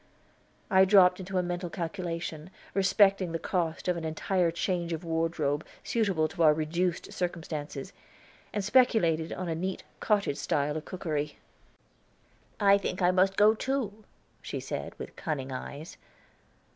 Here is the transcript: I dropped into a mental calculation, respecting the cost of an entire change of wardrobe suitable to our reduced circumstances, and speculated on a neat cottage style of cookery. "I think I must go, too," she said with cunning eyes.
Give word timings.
I 0.71 0.83
dropped 0.83 1.19
into 1.19 1.37
a 1.37 1.43
mental 1.43 1.69
calculation, 1.69 2.49
respecting 2.73 3.33
the 3.33 3.37
cost 3.37 3.87
of 3.87 3.97
an 3.97 4.03
entire 4.03 4.49
change 4.49 4.93
of 4.93 5.03
wardrobe 5.03 5.63
suitable 5.83 6.27
to 6.29 6.41
our 6.41 6.55
reduced 6.55 7.13
circumstances, 7.13 7.93
and 8.51 8.65
speculated 8.65 9.31
on 9.31 9.47
a 9.47 9.53
neat 9.53 9.83
cottage 9.99 10.37
style 10.37 10.75
of 10.75 10.85
cookery. 10.85 11.37
"I 12.59 12.79
think 12.79 13.03
I 13.03 13.11
must 13.11 13.37
go, 13.37 13.53
too," 13.53 14.03
she 14.41 14.59
said 14.59 14.97
with 14.97 15.15
cunning 15.15 15.51
eyes. 15.51 15.97